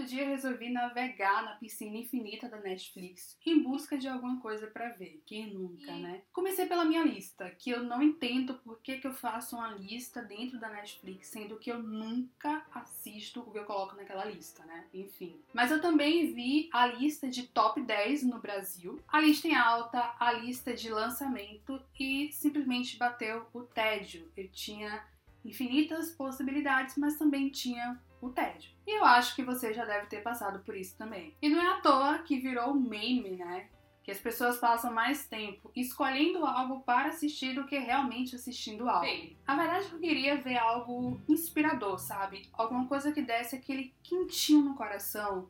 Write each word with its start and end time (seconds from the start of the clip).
certo 0.00 0.04
dia 0.06 0.26
resolvi 0.26 0.70
navegar 0.70 1.42
na 1.44 1.52
piscina 1.52 1.96
infinita 1.96 2.48
da 2.48 2.58
Netflix 2.58 3.36
em 3.44 3.62
busca 3.62 3.98
de 3.98 4.08
alguma 4.08 4.40
coisa 4.40 4.66
para 4.66 4.90
ver. 4.90 5.22
Quem 5.26 5.52
nunca, 5.52 5.92
né? 5.96 6.22
Comecei 6.32 6.66
pela 6.66 6.84
minha 6.84 7.04
lista, 7.04 7.50
que 7.50 7.70
eu 7.70 7.82
não 7.82 8.02
entendo 8.02 8.54
por 8.54 8.80
que, 8.80 8.98
que 8.98 9.06
eu 9.06 9.12
faço 9.12 9.56
uma 9.56 9.68
lista 9.72 10.22
dentro 10.22 10.58
da 10.58 10.68
Netflix, 10.68 11.28
sendo 11.28 11.58
que 11.58 11.70
eu 11.70 11.82
nunca 11.82 12.64
assisto 12.74 13.40
o 13.40 13.50
que 13.50 13.58
eu 13.58 13.64
coloco 13.64 13.96
naquela 13.96 14.24
lista, 14.24 14.64
né? 14.64 14.86
Enfim. 14.94 15.40
Mas 15.52 15.70
eu 15.70 15.80
também 15.80 16.32
vi 16.32 16.68
a 16.72 16.86
lista 16.86 17.28
de 17.28 17.46
top 17.48 17.82
10 17.82 18.22
no 18.22 18.38
Brasil, 18.38 19.00
a 19.08 19.20
lista 19.20 19.48
em 19.48 19.54
alta, 19.54 20.14
a 20.18 20.32
lista 20.32 20.72
de 20.72 20.90
lançamento 20.90 21.80
e 21.98 22.30
simplesmente 22.32 22.96
bateu 22.96 23.46
o 23.52 23.62
tédio. 23.62 24.30
Eu 24.36 24.48
tinha 24.48 25.04
infinitas 25.44 26.10
possibilidades, 26.10 26.96
mas 26.96 27.16
também 27.16 27.48
tinha 27.48 27.98
o 28.20 28.30
tédio. 28.30 28.70
E 28.86 28.98
eu 28.98 29.04
acho 29.04 29.34
que 29.34 29.42
você 29.42 29.72
já 29.72 29.84
deve 29.84 30.06
ter 30.06 30.22
passado 30.22 30.60
por 30.60 30.76
isso 30.76 30.96
também. 30.96 31.34
E 31.40 31.48
não 31.48 31.60
é 31.60 31.78
à 31.78 31.80
toa 31.80 32.18
que 32.18 32.38
virou 32.38 32.74
meme, 32.74 33.30
né? 33.30 33.68
Que 34.02 34.10
as 34.10 34.18
pessoas 34.18 34.58
passam 34.58 34.92
mais 34.92 35.26
tempo 35.26 35.70
escolhendo 35.76 36.44
algo 36.44 36.80
para 36.80 37.08
assistir 37.08 37.54
do 37.54 37.66
que 37.66 37.78
realmente 37.78 38.34
assistindo 38.34 38.88
algo. 38.88 39.02
Bem, 39.02 39.36
a 39.46 39.54
verdade 39.54 39.86
é 39.86 39.88
que 39.88 39.94
eu 39.94 40.00
queria 40.00 40.36
ver 40.36 40.58
algo 40.58 41.20
inspirador, 41.28 41.98
sabe? 41.98 42.48
Alguma 42.52 42.86
coisa 42.86 43.12
que 43.12 43.22
desse 43.22 43.56
aquele 43.56 43.94
quentinho 44.02 44.62
no 44.62 44.74
coração, 44.74 45.48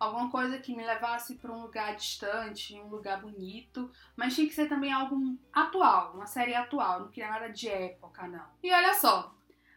alguma 0.00 0.30
coisa 0.30 0.58
que 0.58 0.74
me 0.74 0.84
levasse 0.84 1.34
para 1.34 1.52
um 1.52 1.60
lugar 1.60 1.94
distante, 1.94 2.74
um 2.80 2.88
lugar 2.88 3.20
bonito, 3.20 3.90
mas 4.16 4.34
tinha 4.34 4.48
que 4.48 4.54
ser 4.54 4.66
também 4.66 4.90
algo 4.90 5.36
atual, 5.52 6.14
uma 6.14 6.26
série 6.26 6.54
atual, 6.54 7.00
não 7.00 7.08
queria 7.08 7.30
nada 7.30 7.50
de 7.50 7.68
época, 7.68 8.26
não. 8.26 8.46
E 8.62 8.72
olha 8.72 8.94
só, 8.94 9.34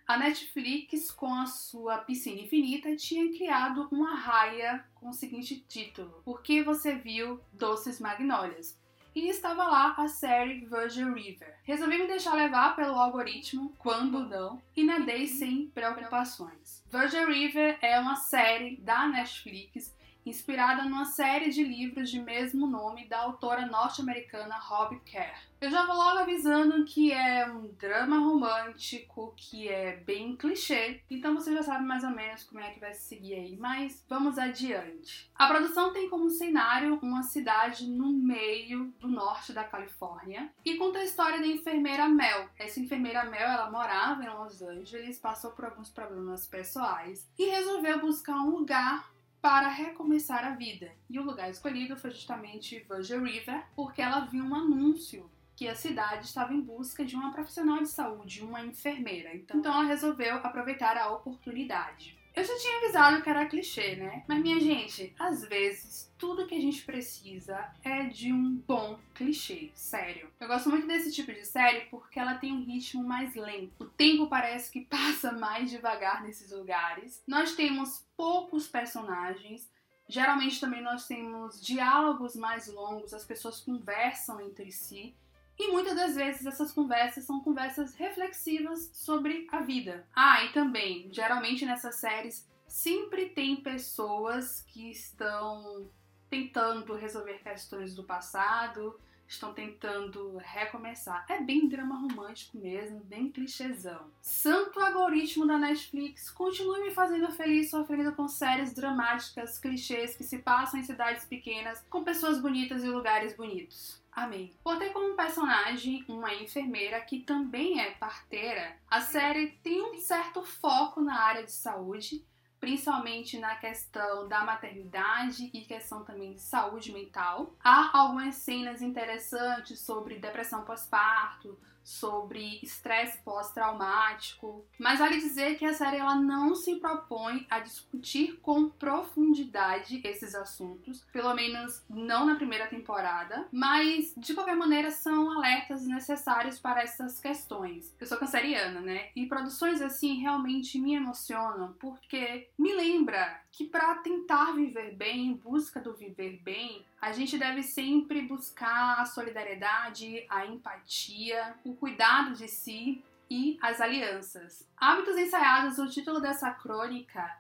a 0.08 0.18
Netflix, 0.18 1.12
com 1.12 1.34
a 1.34 1.46
sua 1.46 2.00
piscina 2.00 2.42
infinita, 2.42 2.96
tinha 2.96 3.32
criado 3.36 3.88
uma 3.92 4.16
raia 4.16 4.86
com 4.96 5.10
o 5.10 5.14
seguinte 5.14 5.64
título: 5.68 6.22
Por 6.26 6.42
que 6.42 6.62
você 6.62 6.96
viu 6.96 7.40
Doces 7.52 8.00
Magnólias? 8.00 8.78
E 9.16 9.30
estava 9.30 9.68
lá 9.68 9.94
a 9.96 10.08
série 10.08 10.66
Virgin 10.66 11.14
River. 11.14 11.56
Resolvi 11.64 12.00
me 12.00 12.08
deixar 12.08 12.34
levar 12.34 12.76
pelo 12.76 12.96
algoritmo, 12.96 13.72
quando 13.78 14.28
não, 14.28 14.60
e 14.76 14.84
nadei 14.84 15.28
sem 15.28 15.68
preocupações. 15.68 16.84
Virgin 16.92 17.26
River 17.26 17.78
é 17.80 18.00
uma 18.00 18.16
série 18.16 18.78
da 18.78 19.08
Netflix 19.08 19.94
inspirada 20.26 20.84
numa 20.84 21.06
série 21.06 21.50
de 21.50 21.64
livros 21.64 22.10
de 22.10 22.20
mesmo 22.20 22.68
nome 22.68 23.08
da 23.08 23.20
autora 23.20 23.66
norte-americana 23.66 24.56
Robbie 24.58 25.00
Kerr. 25.02 25.54
Eu 25.64 25.72
já 25.72 25.86
vou 25.86 25.96
logo 25.96 26.20
avisando 26.20 26.84
que 26.84 27.14
é 27.14 27.50
um 27.50 27.70
drama 27.80 28.18
romântico, 28.18 29.34
que 29.38 29.70
é 29.70 29.96
bem 29.96 30.36
clichê, 30.36 31.02
então 31.10 31.36
você 31.36 31.54
já 31.54 31.64
sabe 31.64 31.86
mais 31.86 32.04
ou 32.04 32.10
menos 32.10 32.44
como 32.44 32.60
é 32.60 32.72
que 32.72 32.82
vai 32.82 32.94
se 32.94 33.04
seguir 33.04 33.36
aí, 33.36 33.56
mas 33.56 34.04
vamos 34.10 34.38
adiante. 34.38 35.32
A 35.34 35.48
produção 35.48 35.94
tem 35.94 36.10
como 36.10 36.30
cenário 36.30 37.00
uma 37.02 37.24
cidade 37.24 37.88
no 37.88 38.12
meio 38.12 38.94
do 39.00 39.08
norte 39.08 39.54
da 39.54 39.64
Califórnia 39.64 40.52
e 40.66 40.76
conta 40.76 41.00
a 41.00 41.06
história 41.06 41.40
da 41.40 41.48
enfermeira 41.48 42.10
Mel. 42.10 42.50
Essa 42.60 42.82
enfermeira 42.82 43.24
Mel, 43.24 43.48
ela 43.48 43.72
morava 43.72 44.22
em 44.22 44.30
Los 44.30 44.62
Angeles, 44.62 45.18
passou 45.18 45.52
por 45.52 45.64
alguns 45.64 45.90
problemas 45.90 46.46
pessoais 46.46 47.26
e 47.40 47.46
resolveu 47.46 48.02
buscar 48.02 48.36
um 48.36 48.50
lugar 48.50 49.13
para 49.44 49.68
recomeçar 49.68 50.46
a 50.46 50.52
vida. 50.52 50.90
E 51.10 51.20
o 51.20 51.24
lugar 51.24 51.50
escolhido 51.50 51.98
foi 51.98 52.12
justamente 52.12 52.80
Virgin 52.90 53.26
River, 53.26 53.66
porque 53.76 54.02
ela 54.02 54.22
viu 54.22 54.42
um 54.42 54.56
anúncio 54.56 55.30
que 55.54 55.68
a 55.68 55.76
cidade 55.76 56.28
estava 56.28 56.54
em 56.54 56.62
busca 56.62 57.04
de 57.04 57.14
uma 57.14 57.34
profissional 57.34 57.80
de 57.80 57.90
saúde, 57.90 58.42
uma 58.42 58.66
enfermeira. 58.66 59.36
Então, 59.36 59.60
então 59.60 59.74
ela 59.74 59.84
resolveu 59.84 60.36
aproveitar 60.36 60.96
a 60.96 61.12
oportunidade. 61.12 62.18
Eu 62.36 62.44
já 62.44 62.58
tinha 62.58 62.78
avisado 62.78 63.22
que 63.22 63.30
era 63.30 63.46
clichê, 63.46 63.96
né? 63.96 64.24
Mas 64.28 64.42
minha 64.42 64.60
gente, 64.60 65.14
às 65.20 65.46
vezes 65.46 66.12
tudo 66.18 66.48
que 66.48 66.56
a 66.56 66.62
gente 66.62 66.84
precisa 66.84 67.70
é 67.84 68.06
de 68.06 68.34
um 68.34 68.56
bom 68.66 68.98
clichê, 69.14 69.70
sério. 69.76 70.32
Eu 70.40 70.48
gosto 70.48 70.70
muito 70.70 70.88
desse 70.88 71.12
tipo 71.12 71.32
de 71.32 71.46
série 71.46 71.82
porque 71.92 72.20
ela 72.20 72.36
tem 72.36 72.52
um 72.52 72.64
ritmo 72.64 73.04
mais 73.04 73.36
lento. 73.36 73.74
O 73.78 73.86
tempo 73.86 74.28
parece 74.28 74.72
que 74.72 74.82
passa 74.90 75.32
mais 75.32 75.70
devagar 75.70 76.24
nesses 76.24 76.52
lugares. 76.52 77.22
Nós 77.28 77.56
temos 77.56 78.08
poucos 78.18 78.68
personagens. 78.68 79.70
Geralmente 80.08 80.60
também 80.60 80.82
nós 80.82 81.08
temos 81.08 81.62
diálogos 81.62 82.36
mais 82.36 82.68
longos, 82.68 83.14
as 83.14 83.24
pessoas 83.24 83.60
conversam 83.60 84.42
entre 84.42 84.72
si. 84.72 85.16
E 85.58 85.72
muitas 85.72 85.96
das 85.96 86.16
vezes 86.16 86.46
essas 86.46 86.72
conversas 86.72 87.26
são 87.26 87.40
conversas 87.42 87.94
reflexivas 87.96 88.90
sobre 88.94 89.48
a 89.52 89.62
vida. 89.62 90.06
Ah, 90.16 90.44
e 90.44 90.52
também, 90.52 91.10
geralmente 91.12 91.66
nessas 91.66 91.96
séries 91.96 92.48
sempre 92.68 93.30
tem 93.30 93.58
pessoas 93.58 94.64
que 94.64 94.90
estão 94.90 95.90
tentando 96.30 96.96
resolver 96.96 97.40
questões 97.44 97.94
do 97.94 98.04
passado, 98.04 99.00
estão 99.28 99.54
tentando 99.54 100.38
recomeçar. 100.38 101.26
É 101.30 101.42
bem 101.42 101.68
drama 101.68 101.96
romântico 101.96 102.58
mesmo, 102.58 103.04
bem 103.04 103.32
clichêzão. 103.32 104.12
Santo 104.22 104.80
algoritmo 104.80 105.46
da 105.46 105.58
Netflix, 105.58 106.30
continue 106.30 106.82
me 106.82 106.92
fazendo 106.92 107.32
feliz 107.32 107.70
sofrendo 107.70 108.12
com 108.14 108.28
séries 108.28 108.74
dramáticas, 108.74 109.60
clichês 109.60 110.16
que 110.16 110.24
se 110.24 110.40
passam 110.40 110.80
em 110.80 110.84
cidades 110.84 111.26
pequenas, 111.26 111.86
com 111.90 112.04
pessoas 112.04 112.42
bonitas 112.42 112.84
e 112.84 112.88
lugares 112.88 113.36
bonitos. 113.36 114.03
Amém. 114.16 114.56
Por 114.64 114.78
ter 114.78 114.92
como 114.92 115.16
personagem 115.16 116.06
uma 116.08 116.34
enfermeira 116.34 117.02
que 117.02 117.22
também 117.22 117.80
é 117.80 117.92
parteira, 117.92 118.78
a 118.90 119.02
série 119.02 119.48
tem 119.64 119.82
um 119.82 119.98
certo 119.98 120.44
foco 120.44 121.02
na 121.02 121.20
área 121.20 121.44
de 121.44 121.52
saúde, 121.52 122.26
principalmente 122.60 123.38
na 123.40 123.56
questão 123.56 124.28
da 124.28 124.46
maternidade 124.46 125.50
e 125.54 125.66
questão 125.66 126.04
também 126.06 126.34
de 126.34 126.42
saúde 126.42 126.94
mental. 126.94 127.56
Há 127.60 127.98
algumas 127.98 128.36
cenas 128.36 128.82
interessantes 128.82 129.82
sobre 129.82 130.20
depressão 130.20 130.64
pós-parto, 130.64 131.60
sobre 131.84 132.60
estresse 132.64 133.18
pós-traumático, 133.24 134.66
mas 134.80 135.00
vale 135.00 135.18
dizer 135.18 135.58
que 135.58 135.66
a 135.66 135.74
série 135.74 135.98
ela 135.98 136.16
não 136.16 136.56
se 136.56 136.76
propõe 136.78 137.46
a 137.50 137.60
discutir 137.60 138.40
com 138.42 138.70
profundidade 138.70 140.02
esses 140.04 140.34
assuntos, 140.34 141.06
pelo 141.12 141.34
menos 141.34 141.84
não 141.90 142.26
na 142.26 142.36
primeira 142.36 142.68
temporada, 142.68 143.48
mas 143.52 144.14
de 144.18 144.34
qualquer 144.34 144.56
maneira 144.56 144.92
são 144.92 145.32
alertas 145.32 145.86
necessários 145.86 146.60
para 146.60 146.82
essas 146.82 147.20
questões. 147.20 147.94
Eu 148.00 148.08
sou 148.08 148.18
canceriana, 148.18 148.80
né? 148.80 149.10
E 149.16 149.26
produções 149.26 149.82
assim 149.82 150.20
realmente 150.20 150.80
me 150.80 150.96
emocionam 150.96 151.74
porque 151.80 152.50
me 152.58 152.74
lembra 152.74 153.43
que 153.54 153.66
para 153.66 153.96
tentar 153.98 154.52
viver 154.54 154.96
bem, 154.96 155.28
em 155.28 155.34
busca 155.34 155.80
do 155.80 155.94
viver 155.94 156.42
bem, 156.44 156.84
a 157.00 157.12
gente 157.12 157.38
deve 157.38 157.62
sempre 157.62 158.24
buscar 158.24 159.00
a 159.00 159.06
solidariedade, 159.06 160.26
a 160.28 160.44
empatia, 160.48 161.56
o 161.64 161.76
cuidado 161.76 162.34
de 162.34 162.48
si 162.48 163.04
e 163.30 163.60
as 163.62 163.80
alianças. 163.80 164.68
Hábitos 164.76 165.16
Ensaiados, 165.16 165.78
o 165.78 165.88
título 165.88 166.20
dessa 166.20 166.50
crônica, 166.50 167.32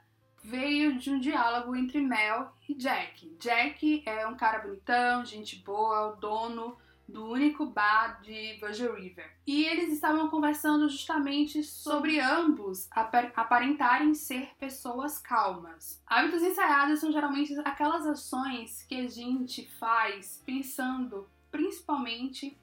veio 0.43 0.99
de 0.99 1.09
um 1.09 1.19
diálogo 1.19 1.75
entre 1.75 1.99
Mel 1.99 2.53
e 2.69 2.75
Jack. 2.75 3.35
Jack 3.39 4.03
é 4.05 4.27
um 4.27 4.35
cara 4.35 4.59
bonitão, 4.59 5.25
gente 5.25 5.55
boa, 5.55 6.13
o 6.13 6.15
dono 6.17 6.77
do 7.07 7.29
único 7.29 7.65
bar 7.65 8.21
de 8.21 8.57
Virgin 8.59 8.87
River. 8.87 9.31
E 9.45 9.65
eles 9.65 9.91
estavam 9.91 10.29
conversando 10.29 10.87
justamente 10.89 11.63
sobre 11.63 12.19
ambos 12.19 12.87
aparentarem 12.91 14.13
ser 14.13 14.49
pessoas 14.59 15.19
calmas. 15.19 16.01
Hábitos 16.07 16.41
ensaiados 16.41 16.99
são 16.99 17.11
geralmente 17.11 17.53
aquelas 17.65 18.05
ações 18.05 18.83
que 18.83 18.95
a 18.95 19.07
gente 19.07 19.69
faz 19.77 20.41
pensando 20.45 21.27
principalmente 21.51 22.57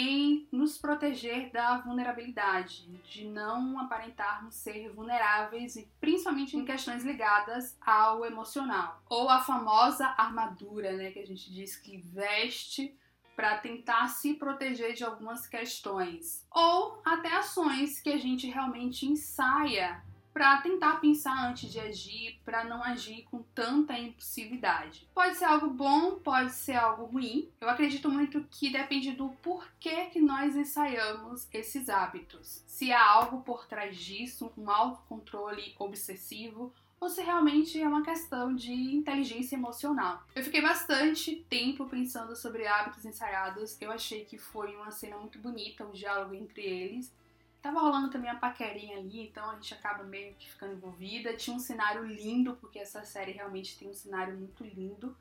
em 0.00 0.46
nos 0.52 0.78
proteger 0.78 1.50
da 1.50 1.78
vulnerabilidade, 1.78 2.86
de 3.10 3.24
não 3.24 3.80
aparentarmos 3.80 4.54
ser 4.54 4.92
vulneráveis 4.92 5.74
e 5.74 5.90
principalmente 6.00 6.56
em 6.56 6.64
questões 6.64 7.02
ligadas 7.02 7.76
ao 7.84 8.24
emocional, 8.24 9.02
ou 9.08 9.28
a 9.28 9.40
famosa 9.40 10.06
armadura, 10.16 10.92
né, 10.92 11.10
que 11.10 11.18
a 11.18 11.26
gente 11.26 11.52
diz 11.52 11.74
que 11.74 11.96
veste 11.96 12.96
para 13.38 13.56
tentar 13.58 14.08
se 14.08 14.34
proteger 14.34 14.94
de 14.94 15.04
algumas 15.04 15.46
questões, 15.46 16.44
ou 16.50 17.00
até 17.04 17.32
ações 17.32 18.00
que 18.00 18.10
a 18.10 18.18
gente 18.18 18.48
realmente 18.48 19.06
ensaia 19.06 20.02
para 20.34 20.60
tentar 20.60 20.96
pensar 21.00 21.48
antes 21.48 21.70
de 21.70 21.78
agir, 21.78 22.40
para 22.44 22.64
não 22.64 22.82
agir 22.82 23.22
com 23.30 23.44
tanta 23.54 23.96
impulsividade. 23.96 25.08
Pode 25.14 25.36
ser 25.36 25.44
algo 25.44 25.70
bom, 25.70 26.16
pode 26.16 26.50
ser 26.50 26.74
algo 26.74 27.04
ruim. 27.04 27.48
Eu 27.60 27.68
acredito 27.70 28.10
muito 28.10 28.44
que 28.50 28.70
depende 28.70 29.12
do 29.12 29.28
porquê 29.40 30.06
que 30.06 30.20
nós 30.20 30.56
ensaiamos 30.56 31.46
esses 31.52 31.88
hábitos. 31.88 32.64
Se 32.66 32.92
há 32.92 33.08
algo 33.08 33.42
por 33.42 33.68
trás 33.68 33.96
disso, 33.96 34.52
um 34.58 34.68
autocontrole 34.68 35.76
obsessivo 35.78 36.74
ou 37.00 37.08
se 37.08 37.22
realmente 37.22 37.80
é 37.80 37.86
uma 37.86 38.02
questão 38.02 38.54
de 38.54 38.72
inteligência 38.72 39.56
emocional. 39.56 40.22
Eu 40.34 40.42
fiquei 40.42 40.60
bastante 40.60 41.36
tempo 41.48 41.86
pensando 41.86 42.34
sobre 42.34 42.66
hábitos 42.66 43.04
ensaiados, 43.04 43.80
eu 43.80 43.90
achei 43.90 44.24
que 44.24 44.36
foi 44.36 44.74
uma 44.74 44.90
cena 44.90 45.16
muito 45.16 45.38
bonita, 45.38 45.84
o 45.84 45.88
um 45.88 45.92
diálogo 45.92 46.34
entre 46.34 46.62
eles. 46.62 47.12
Tava 47.60 47.80
rolando 47.80 48.10
também 48.10 48.30
a 48.30 48.36
paquerinha 48.36 48.98
ali, 48.98 49.20
então 49.20 49.50
a 49.50 49.54
gente 49.54 49.74
acaba 49.74 50.04
meio 50.04 50.34
que 50.34 50.48
ficando 50.48 50.74
envolvida. 50.74 51.36
Tinha 51.36 51.56
um 51.56 51.58
cenário 51.58 52.04
lindo, 52.04 52.56
porque 52.60 52.78
essa 52.78 53.04
série 53.04 53.32
realmente 53.32 53.76
tem 53.76 53.88
um 53.88 53.94
cenário 53.94 54.36
muito 54.36 54.62
lindo. 54.62 55.16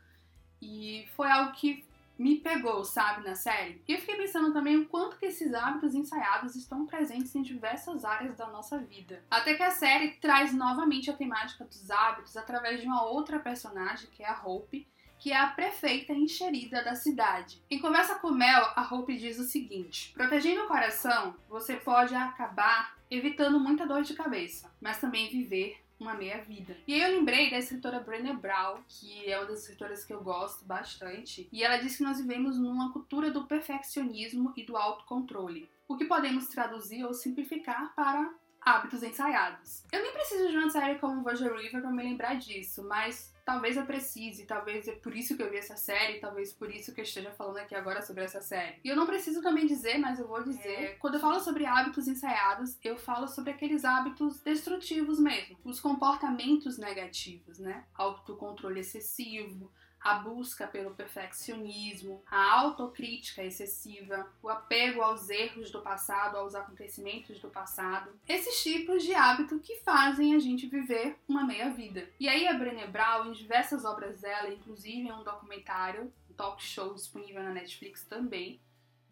E 0.61 1.07
foi 1.15 1.29
algo 1.31 1.51
que 1.53 1.83
me 2.17 2.37
pegou, 2.37 2.83
sabe, 2.83 3.25
na 3.25 3.35
série. 3.35 3.81
E 3.87 3.93
eu 3.93 3.99
fiquei 3.99 4.15
pensando 4.15 4.51
também 4.53 4.77
o 4.77 4.87
quanto 4.87 5.17
que 5.17 5.25
esses 5.25 5.53
hábitos 5.53 5.93
ensaiados 5.93 6.55
estão 6.55 6.85
presentes 6.85 7.35
em 7.35 7.41
diversas 7.41 8.03
áreas 8.03 8.35
da 8.35 8.47
nossa 8.47 8.77
vida. 8.79 9.23
Até 9.29 9.53
que 9.53 9.63
a 9.63 9.71
série 9.71 10.11
traz 10.19 10.53
novamente 10.53 11.09
a 11.09 11.15
temática 11.15 11.65
dos 11.65 11.89
hábitos 11.89 12.35
através 12.35 12.81
de 12.81 12.87
uma 12.87 13.03
outra 13.03 13.39
personagem, 13.39 14.09
que 14.11 14.23
é 14.23 14.29
a 14.29 14.41
Hope, 14.43 14.87
que 15.19 15.31
é 15.31 15.37
a 15.37 15.47
prefeita 15.47 16.13
encherida 16.13 16.83
da 16.83 16.95
cidade. 16.95 17.61
Em 17.69 17.79
conversa 17.79 18.15
com 18.15 18.31
Mel, 18.31 18.71
a 18.75 18.87
Hope 18.91 19.17
diz 19.17 19.39
o 19.39 19.43
seguinte: 19.43 20.13
protegendo 20.13 20.63
o 20.63 20.67
coração, 20.67 21.35
você 21.49 21.75
pode 21.75 22.13
acabar 22.13 22.95
evitando 23.09 23.59
muita 23.59 23.87
dor 23.87 24.03
de 24.03 24.13
cabeça, 24.13 24.71
mas 24.81 24.99
também 24.99 25.29
viver 25.29 25.77
uma 25.99 26.13
meia 26.13 26.43
vida. 26.43 26.77
E 26.87 26.93
aí 26.93 27.01
eu 27.01 27.17
lembrei 27.17 27.49
da 27.49 27.57
escritora 27.57 27.99
Brené 27.99 28.33
Brown, 28.33 28.79
que 28.87 29.29
é 29.29 29.37
uma 29.37 29.47
das 29.47 29.61
escritoras 29.61 30.05
que 30.05 30.13
eu 30.13 30.21
gosto 30.21 30.65
bastante, 30.65 31.47
e 31.51 31.63
ela 31.63 31.77
diz 31.77 31.97
que 31.97 32.03
nós 32.03 32.19
vivemos 32.19 32.57
numa 32.57 32.91
cultura 32.91 33.31
do 33.31 33.45
perfeccionismo 33.45 34.53
e 34.55 34.63
do 34.63 34.77
autocontrole, 34.77 35.69
o 35.87 35.97
que 35.97 36.05
podemos 36.05 36.47
traduzir 36.47 37.03
ou 37.03 37.13
simplificar 37.13 37.93
para 37.95 38.33
hábitos 38.61 39.03
ensaiados. 39.03 39.83
Eu 39.91 40.01
nem 40.01 40.13
preciso 40.13 40.49
de 40.49 40.57
uma 40.57 40.69
série 40.69 40.99
como 40.99 41.23
Virgin 41.23 41.49
River 41.49 41.81
para 41.81 41.91
me 41.91 42.03
lembrar 42.03 42.35
disso, 42.35 42.83
mas 42.83 43.33
talvez 43.47 43.77
eu 43.77 43.85
precise, 43.85 44.45
talvez 44.45 44.89
é 44.89 44.91
por 44.91 45.15
isso 45.15 45.37
que 45.37 45.41
eu 45.41 45.49
vi 45.49 45.55
essa 45.55 45.77
série, 45.77 46.19
talvez 46.19 46.51
por 46.51 46.69
isso 46.69 46.93
que 46.93 46.99
eu 46.99 47.05
esteja 47.05 47.31
falando 47.31 47.57
aqui 47.57 47.73
agora 47.73 48.01
sobre 48.01 48.25
essa 48.25 48.41
série. 48.41 48.75
E 48.83 48.89
eu 48.89 48.95
não 48.95 49.05
preciso 49.05 49.41
também 49.41 49.65
dizer, 49.65 49.97
mas 49.97 50.19
eu 50.19 50.27
vou 50.27 50.43
dizer, 50.43 50.83
é. 50.83 50.87
quando 50.95 51.13
eu 51.13 51.21
falo 51.21 51.39
sobre 51.39 51.65
hábitos 51.65 52.09
ensaiados, 52.09 52.77
eu 52.83 52.97
falo 52.97 53.25
sobre 53.25 53.51
aqueles 53.51 53.85
hábitos 53.85 54.41
destrutivos 54.41 55.17
mesmo, 55.17 55.57
os 55.63 55.79
comportamentos 55.79 56.77
negativos, 56.77 57.57
né? 57.57 57.85
Autocontrole 57.95 58.81
excessivo, 58.81 59.71
a 60.07 60.19
busca 60.19 60.65
pelo 60.65 60.91
perfeccionismo, 60.91 62.23
a 62.31 62.59
autocrítica 62.59 63.43
excessiva, 63.43 64.25
o 64.41 64.47
apego 64.47 65.01
aos 65.01 65.29
erros 65.29 65.69
do 65.69 65.81
passado, 65.81 66.37
aos 66.37 66.55
acontecimentos 66.55 67.39
do 67.39 67.49
passado. 67.49 68.11
Esses 68.27 68.63
tipos 68.63 69.03
de 69.03 69.13
hábito 69.13 69.59
que 69.59 69.75
fazem 69.77 70.33
a 70.33 70.39
gente 70.39 70.65
viver 70.67 71.17
uma 71.27 71.43
meia 71.43 71.69
vida. 71.69 72.09
E 72.19 72.29
aí 72.29 72.47
a 72.47 72.53
Brené 72.53 72.87
Brown, 72.87 73.27
em 73.27 73.33
diversas 73.33 73.83
obras 73.83 74.21
dela, 74.21 74.49
inclusive 74.49 75.07
em 75.07 75.11
um 75.11 75.23
documentário, 75.23 76.11
um 76.29 76.33
talk 76.33 76.63
show 76.63 76.93
disponível 76.93 77.43
na 77.43 77.51
Netflix 77.51 78.05
também, 78.05 78.61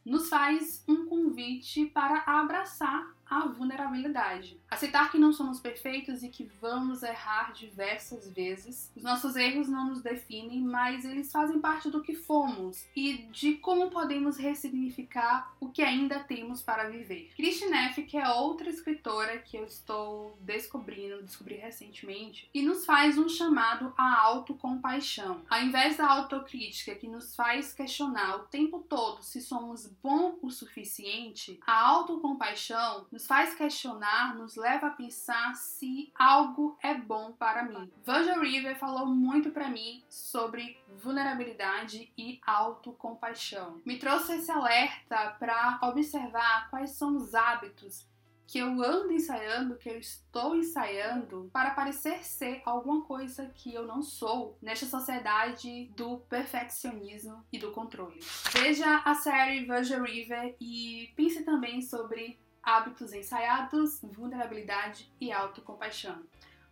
nos 0.06 0.30
faz 0.30 0.84
um 0.88 1.08
convite 1.08 1.88
para 1.88 2.24
abraçar 2.26 3.12
a 3.30 3.48
vulnerabilidade. 3.48 4.60
Aceitar 4.70 5.12
que 5.12 5.18
não 5.18 5.34
somos 5.34 5.60
perfeitos 5.60 6.24
e 6.24 6.30
que 6.30 6.50
vamos 6.62 7.04
errar 7.04 7.54
diversas 7.54 8.30
vezes. 8.32 8.92
Os 8.96 9.04
nossos 9.04 9.36
erros 9.36 9.68
não 9.68 9.90
nos 9.90 10.02
definem, 10.02 10.62
mas 10.62 11.06
eles 11.06 11.32
fazem 11.32 11.60
parte 11.60 11.90
do 11.90 12.02
que 12.02 12.16
fomos 12.16 12.86
e 12.96 13.18
de 13.32 13.56
como 13.56 13.90
podemos 13.90 14.38
ressignificar 14.38 15.54
o 15.60 15.70
que 15.70 15.82
ainda 15.82 16.20
temos 16.20 16.62
para 16.62 16.90
viver. 16.90 17.32
Christine 17.36 17.72
Neff, 17.72 18.02
que 18.04 18.18
é 18.18 18.30
outra 18.30 18.70
escritora 18.70 19.38
que 19.40 19.58
eu 19.58 19.66
estou 19.66 20.38
descobrindo, 20.42 21.24
descobri 21.24 21.56
recentemente, 21.56 22.50
e 22.54 22.62
nos 22.62 22.86
faz 22.86 23.18
um 23.18 23.30
chamado 23.30 23.94
à 23.98 24.22
autocompaixão. 24.22 25.42
Ao 25.50 25.62
invés 25.62 25.98
da 25.98 26.08
autocrítica 26.08 26.96
que 26.96 27.08
nos 27.08 27.36
faz 27.36 27.74
questionar 27.74 28.38
o 28.38 28.48
tempo 28.48 28.80
todo 28.88 29.22
se 29.24 29.42
somos 29.42 29.88
bom 30.02 30.38
o 30.42 30.50
suficiente, 30.50 31.60
a 31.66 31.82
autocompaixão 31.82 33.06
nos 33.16 33.28
faz 33.28 33.56
questionar, 33.56 34.36
nos 34.36 34.58
leva 34.58 34.88
a 34.88 34.90
pensar 34.90 35.56
se 35.56 36.12
algo 36.14 36.78
é 36.84 36.94
bom 36.94 37.32
para 37.32 37.64
mim. 37.64 37.90
Virgil 38.06 38.42
River 38.42 38.78
falou 38.78 39.06
muito 39.06 39.52
para 39.52 39.70
mim 39.70 40.04
sobre 40.10 40.78
vulnerabilidade 40.98 42.12
e 42.18 42.42
autocompaixão. 42.46 43.82
Me 43.86 43.98
trouxe 43.98 44.34
esse 44.34 44.52
alerta 44.52 45.34
para 45.40 45.80
observar 45.84 46.70
quais 46.70 46.92
são 46.92 47.16
os 47.16 47.34
hábitos 47.34 48.06
que 48.46 48.60
eu 48.60 48.68
ando 48.84 49.14
ensaiando, 49.14 49.78
que 49.78 49.90
eu 49.90 49.98
estou 49.98 50.54
ensaiando 50.54 51.50
para 51.54 51.72
parecer 51.72 52.22
ser 52.22 52.62
alguma 52.66 53.06
coisa 53.06 53.50
que 53.56 53.74
eu 53.74 53.88
não 53.88 54.04
sou 54.04 54.58
nesta 54.62 54.86
sociedade 54.86 55.90
do 55.96 56.18
perfeccionismo 56.18 57.46
e 57.50 57.58
do 57.58 57.72
controle. 57.72 58.20
Veja 58.52 59.02
a 59.06 59.16
série 59.16 59.66
Virgin 59.66 60.02
River 60.02 60.56
e 60.60 61.14
pense 61.16 61.44
também 61.44 61.82
sobre 61.82 62.38
hábitos 62.66 63.14
ensaiados, 63.14 64.02
vulnerabilidade 64.02 65.10
e 65.22 65.32
autocompaixão. 65.32 66.24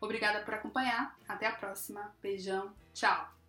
Obrigada 0.02 0.44
por 0.44 0.54
acompanhar. 0.56 1.16
Até 1.28 1.48
a 1.48 1.54
próxima. 1.54 2.14
Beijão. 2.22 2.74
Tchau. 2.94 3.43